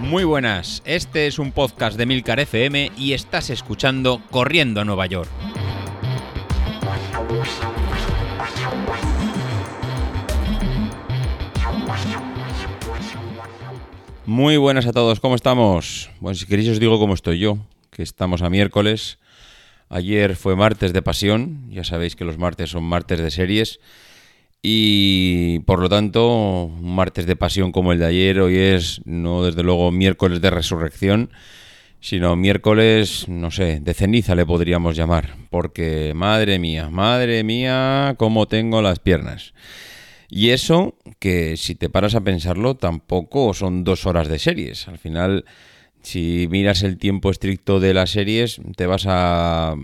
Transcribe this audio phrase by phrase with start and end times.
[0.00, 5.04] Muy buenas, este es un podcast de Milcar FM y estás escuchando Corriendo a Nueva
[5.06, 5.28] York.
[14.24, 16.10] Muy buenas a todos, ¿cómo estamos?
[16.20, 17.58] Bueno, si queréis os digo cómo estoy yo,
[17.90, 19.18] que estamos a miércoles.
[19.90, 23.80] Ayer fue martes de pasión, ya sabéis que los martes son martes de series.
[24.62, 29.44] Y por lo tanto, un martes de pasión como el de ayer, hoy es no
[29.44, 31.30] desde luego miércoles de resurrección,
[32.00, 38.46] sino miércoles, no sé, de ceniza le podríamos llamar, porque madre mía, madre mía, cómo
[38.46, 39.54] tengo las piernas.
[40.28, 44.86] Y eso, que si te paras a pensarlo, tampoco son dos horas de series.
[44.86, 45.44] Al final,
[46.02, 49.74] si miras el tiempo estricto de las series, te vas a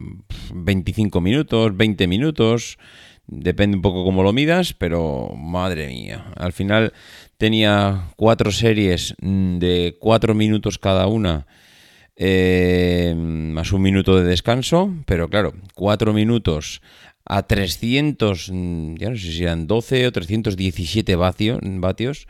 [0.52, 2.78] 25 minutos, 20 minutos.
[3.26, 6.26] Depende un poco cómo lo midas, pero madre mía.
[6.36, 6.92] Al final
[7.38, 11.46] tenía cuatro series de cuatro minutos cada una,
[12.16, 16.82] eh, más un minuto de descanso, pero claro, cuatro minutos
[17.24, 22.26] a 300, ya no sé si eran 12 o 317 vatios, vatios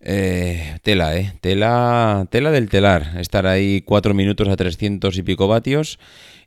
[0.00, 1.32] eh, tela, eh.
[1.40, 3.18] Tela, tela del telar.
[3.18, 5.98] Estar ahí cuatro minutos a 300 y pico vatios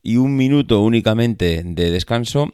[0.04, 2.52] y un minuto únicamente de descanso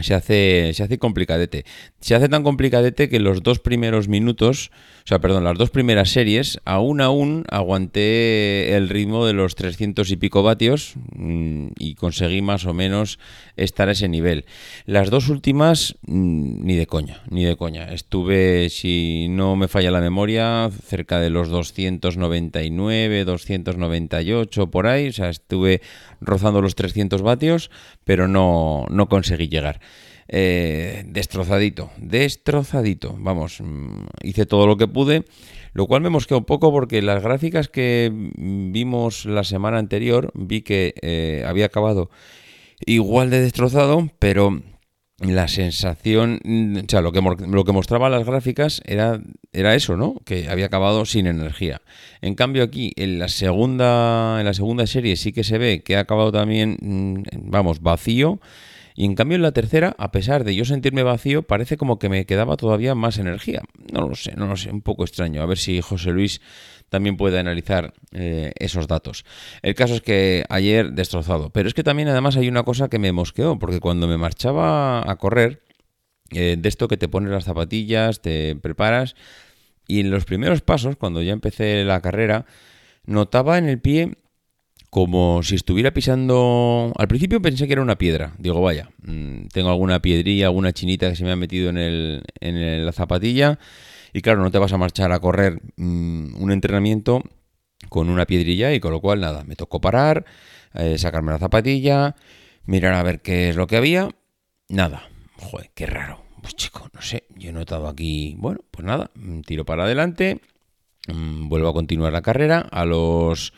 [0.00, 1.64] se hace, se hace complicadete.
[2.00, 4.70] Se hace tan complicadete que los dos primeros minutos,
[5.04, 10.10] o sea, perdón, las dos primeras series, aún aún aguanté el ritmo de los 300
[10.10, 13.18] y pico vatios mm, y conseguí más o menos
[13.56, 14.44] estar a ese nivel.
[14.84, 17.92] Las dos últimas, mm, ni de coña, ni de coña.
[17.92, 25.12] Estuve, si no me falla la memoria, cerca de los 299, 298, por ahí, o
[25.12, 25.80] sea, estuve
[26.20, 27.70] rozando los 300 vatios,
[28.04, 29.80] pero no, no conseguí llegar.
[30.28, 33.14] Eh, destrozadito, destrozadito.
[33.18, 35.24] Vamos, mm, hice todo lo que pude,
[35.72, 40.62] lo cual me mosqueó un poco porque las gráficas que vimos la semana anterior vi
[40.62, 42.10] que eh, había acabado
[42.84, 44.62] igual de destrozado, pero
[45.20, 49.20] la sensación, mm, o sea, lo que, lo que mostraba las gráficas era,
[49.52, 50.16] era eso, ¿no?
[50.24, 51.80] Que había acabado sin energía.
[52.20, 55.96] En cambio aquí, en la segunda, en la segunda serie sí que se ve que
[55.96, 58.40] ha acabado también, mm, vamos, vacío.
[58.96, 62.08] Y en cambio en la tercera, a pesar de yo sentirme vacío, parece como que
[62.08, 63.60] me quedaba todavía más energía.
[63.92, 65.42] No lo sé, no lo sé, un poco extraño.
[65.42, 66.40] A ver si José Luis
[66.88, 69.26] también puede analizar eh, esos datos.
[69.60, 71.50] El caso es que ayer destrozado.
[71.50, 75.08] Pero es que también además hay una cosa que me mosqueó, porque cuando me marchaba
[75.08, 75.62] a correr,
[76.30, 79.14] eh, de esto que te pones las zapatillas, te preparas,
[79.86, 82.46] y en los primeros pasos, cuando ya empecé la carrera,
[83.04, 84.16] notaba en el pie
[84.96, 86.90] como si estuviera pisando...
[86.96, 88.32] Al principio pensé que era una piedra.
[88.38, 92.24] Digo, vaya, mm, tengo alguna piedrilla, alguna chinita que se me ha metido en, el,
[92.40, 93.58] en la zapatilla
[94.14, 97.22] y claro, no te vas a marchar a correr mm, un entrenamiento
[97.90, 100.24] con una piedrilla y con lo cual nada, me tocó parar,
[100.72, 102.16] eh, sacarme la zapatilla,
[102.64, 104.08] mirar a ver qué es lo que había.
[104.70, 106.22] Nada, joder, qué raro.
[106.40, 110.40] Pues chico, no sé, yo he notado aquí, bueno, pues nada, mm, tiro para adelante,
[111.06, 113.52] vuelvo a continuar la carrera, a los...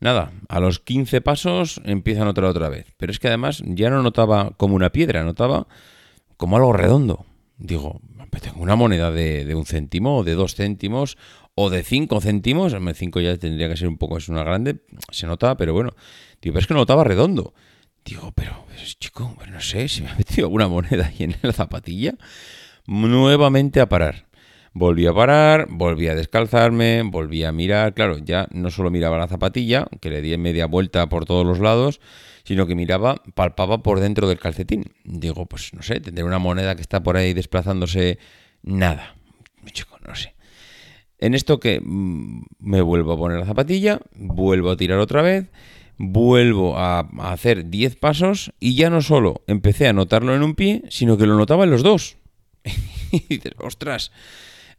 [0.00, 2.92] Nada, a los 15 pasos empiezo a notar otra vez.
[2.96, 5.66] Pero es que además ya no notaba como una piedra, notaba
[6.36, 7.26] como algo redondo.
[7.56, 8.00] Digo,
[8.40, 11.16] tengo una moneda de, un céntimo o de dos céntimos
[11.54, 12.74] o de cinco céntimos.
[12.94, 15.94] Cinco ya tendría que ser un poco, es una grande, se nota, pero bueno.
[16.40, 17.54] Digo, pero es que no notaba redondo.
[18.04, 18.66] Digo, pero,
[18.98, 22.14] chico, no sé, si me ha metido alguna moneda ahí en la zapatilla.
[22.86, 24.26] Nuevamente a parar.
[24.76, 27.94] Volví a parar, volví a descalzarme, volví a mirar.
[27.94, 31.60] Claro, ya no solo miraba la zapatilla, que le di media vuelta por todos los
[31.60, 32.00] lados,
[32.42, 34.92] sino que miraba, palpaba por dentro del calcetín.
[35.04, 38.18] Digo, pues no sé, tendré una moneda que está por ahí desplazándose.
[38.64, 39.14] Nada,
[39.72, 40.34] chico, no sé.
[41.18, 45.46] En esto que mm, me vuelvo a poner la zapatilla, vuelvo a tirar otra vez,
[45.98, 50.82] vuelvo a, hacer 10 pasos y ya no solo empecé a notarlo en un pie,
[50.88, 52.16] sino que lo notaba en los dos.
[53.12, 54.10] y dices, ostras,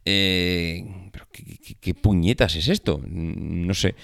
[0.06, 1.10] eh,
[1.80, 3.00] ¿qué, puñetas es esto?
[3.06, 3.94] No sé.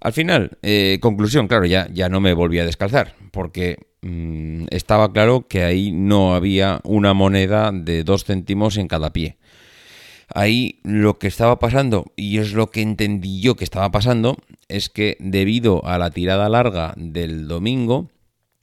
[0.00, 5.12] Al final, eh, conclusión, claro, ya, ya no me volví a descalzar, porque mm, estaba
[5.12, 9.38] claro que ahí no había una moneda de dos céntimos en cada pie.
[10.34, 14.36] Ahí lo que estaba pasando, y es lo que entendí yo que estaba pasando,
[14.68, 18.10] es que debido a la tirada larga del domingo,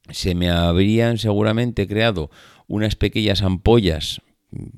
[0.09, 2.29] se me habrían seguramente creado
[2.67, 4.21] unas pequeñas ampollas,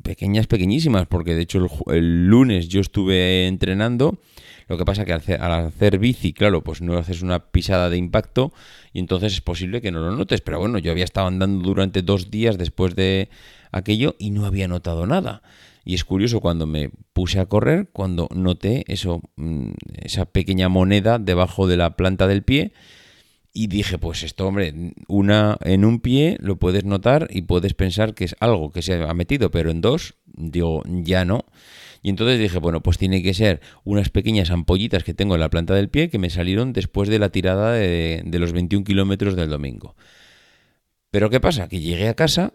[0.04, 4.20] pequeñas, pequeñísimas, porque de hecho el, el lunes yo estuve entrenando
[4.68, 8.54] lo que pasa que al hacer, bici, claro, pues no haces una pisada de impacto
[8.94, 10.42] y entonces es posible que no lo notes.
[10.42, 13.30] Pero bueno, yo había estado andando durante dos días después de
[13.72, 15.42] aquello y no había notado nada.
[15.86, 19.72] Y es curioso cuando me puse a correr, cuando noté eso, mm,
[20.02, 22.72] esa pequeña moneda debajo de la planta del pie.
[23.54, 24.74] Y dije, pues esto, hombre,
[25.08, 28.96] una en un pie lo puedes notar y puedes pensar que es algo que se
[28.96, 31.46] ha metido, pero en dos, digo, ya no.
[32.02, 35.50] Y entonces dije, bueno, pues tiene que ser unas pequeñas ampollitas que tengo en la
[35.50, 39.36] planta del pie que me salieron después de la tirada de, de los 21 kilómetros
[39.36, 39.96] del domingo.
[41.12, 41.70] Pero ¿qué pasa?
[41.70, 42.54] Que llegué a casa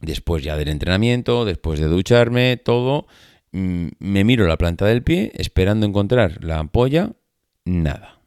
[0.00, 3.06] Después ya del entrenamiento, después de ducharme, todo,
[3.52, 7.12] mm, me miro la planta del pie esperando encontrar la ampolla,
[7.64, 8.18] nada.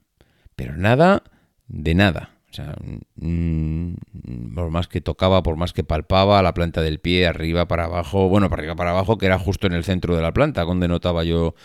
[0.55, 1.23] Pero nada
[1.67, 2.31] de nada.
[2.51, 2.75] O sea,
[3.15, 7.85] mm, por más que tocaba, por más que palpaba la planta del pie, arriba para
[7.85, 10.63] abajo, bueno, para arriba para abajo, que era justo en el centro de la planta,
[10.63, 11.55] donde notaba yo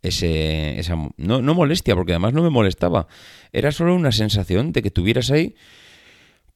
[0.00, 0.96] ese, esa...
[1.18, 3.08] No, no molestia, porque además no me molestaba.
[3.52, 5.54] Era solo una sensación de que tuvieras ahí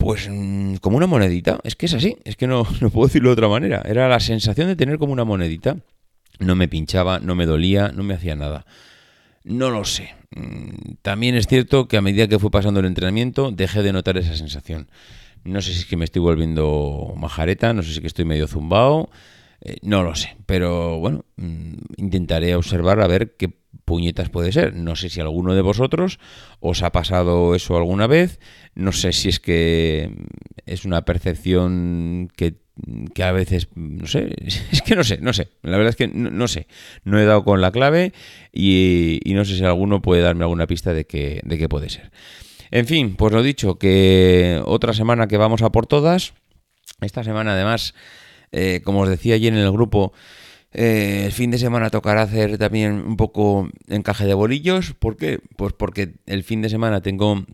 [0.03, 3.29] pues mm, como una monedita, es que es así, es que no, no puedo decirlo
[3.29, 3.83] de otra manera.
[3.85, 5.77] Era la sensación de tener como una monedita.
[6.41, 8.65] No me pinchaba, no me dolía, no me hacía nada.
[9.45, 10.15] No lo sé.
[10.35, 14.17] Mm, también es cierto que a medida que fue pasando el entrenamiento dejé de notar
[14.17, 14.89] esa sensación.
[15.45, 18.47] No sé si es que me estoy volviendo majareta, no sé si que estoy medio
[18.47, 19.11] zumbado,
[19.61, 20.37] eh, no lo sé.
[20.47, 23.53] Pero bueno, mm, intentaré observar a ver qué
[23.85, 24.75] puñetas puede ser.
[24.75, 26.19] No sé si alguno de vosotros
[26.61, 28.39] os ha pasado eso alguna vez.
[28.75, 30.11] No sé si es que
[30.67, 32.62] es una percepción que,
[33.23, 34.35] a veces, no sé,
[34.73, 35.49] es que no sé, no sé.
[35.63, 36.67] La verdad es que no, sé.
[37.05, 38.13] No he dado con la clave
[38.53, 42.11] y, no sé si alguno puede darme alguna pista de que, de qué puede ser.
[42.71, 46.33] En fin, pues lo dicho, que otra semana que vamos a por todas.
[47.01, 47.95] Esta semana además,
[48.51, 50.13] eh, como os decía ayer en el grupo,
[50.73, 54.95] eh, el fin de semana tocará hacer también un poco encaje de bolillos.
[54.95, 55.41] ¿Por qué?
[55.57, 57.45] Pues porque el fin de semana tengo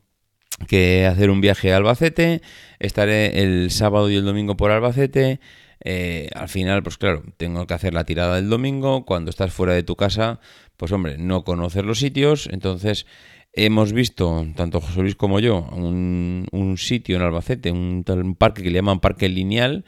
[0.66, 2.42] que hacer un viaje a Albacete.
[2.78, 5.40] Estaré el sábado y el domingo por Albacete.
[5.84, 9.04] Eh, al final, pues claro, tengo que hacer la tirada del domingo.
[9.04, 10.40] Cuando estás fuera de tu casa,
[10.76, 12.48] pues hombre, no conocer los sitios.
[12.50, 13.06] Entonces,
[13.52, 18.70] hemos visto, tanto José Luis como yo, un, sitio en Albacete, un, un parque que
[18.70, 19.84] le llaman Parque Lineal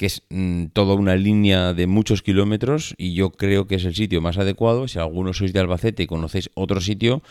[0.00, 3.94] que es mm, toda una línea de muchos kilómetros y yo creo que es el
[3.94, 4.88] sitio más adecuado.
[4.88, 7.22] Si alguno sois de Albacete y conocéis otro sitio,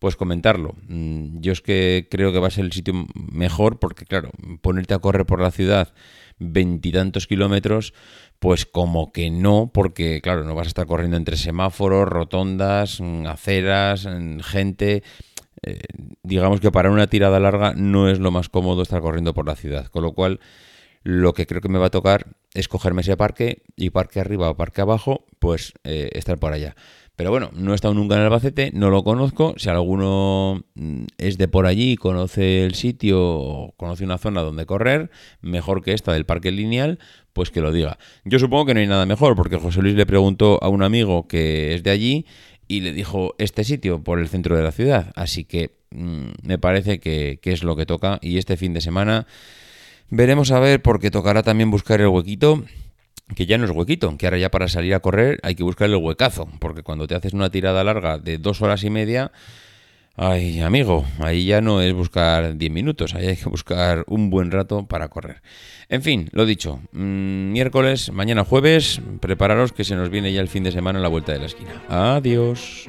[0.00, 0.74] pues comentarlo.
[0.88, 4.30] Mm, yo es que creo que va a ser el sitio mejor porque, claro,
[4.62, 5.92] ponerte a correr por la ciudad
[6.38, 7.92] veintitantos kilómetros,
[8.38, 13.26] pues como que no, porque, claro, no vas a estar corriendo entre semáforos, rotondas, mm,
[13.26, 14.08] aceras,
[14.42, 15.02] gente.
[15.62, 15.80] Eh,
[16.22, 19.54] digamos que para una tirada larga no es lo más cómodo estar corriendo por la
[19.54, 20.40] ciudad, con lo cual
[21.02, 24.48] lo que creo que me va a tocar es cogerme ese parque y parque arriba
[24.48, 26.74] o parque abajo, pues eh, estar por allá.
[27.20, 29.52] Pero bueno, no he estado nunca en Albacete, no lo conozco.
[29.58, 35.10] Si alguno mm, es de por allí, conoce el sitio conoce una zona donde correr,
[35.42, 36.98] mejor que esta del parque lineal,
[37.34, 37.98] pues que lo diga.
[38.24, 41.28] Yo supongo que no hay nada mejor, porque José Luis le preguntó a un amigo
[41.28, 42.24] que es de allí
[42.68, 45.12] y le dijo este sitio por el centro de la ciudad.
[45.14, 48.18] Así que mm, me parece que, que es lo que toca.
[48.22, 49.26] Y este fin de semana
[50.12, 52.64] Veremos a ver porque tocará también buscar el huequito,
[53.34, 55.88] que ya no es huequito, que ahora ya para salir a correr hay que buscar
[55.88, 59.32] el huecazo, porque cuando te haces una tirada larga de dos horas y media,
[60.16, 64.50] ay amigo, ahí ya no es buscar 10 minutos, ahí hay que buscar un buen
[64.50, 65.42] rato para correr.
[65.88, 70.48] En fin, lo dicho, mm, miércoles, mañana jueves, prepararos que se nos viene ya el
[70.48, 71.82] fin de semana en la vuelta de la esquina.
[71.88, 72.88] Adiós.